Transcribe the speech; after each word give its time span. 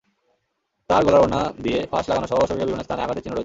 তাঁর 0.89 1.01
গলায় 1.05 1.21
ওড়না 1.21 1.41
দিয়ে 1.63 1.79
ফাঁস 1.91 2.05
লাগানোসহ 2.09 2.37
শরীরের 2.41 2.67
বিভিন্ন 2.67 2.83
স্থানে 2.85 3.01
আঘাতের 3.01 3.23
চিহ্ন 3.23 3.33
রয়েছে। 3.33 3.39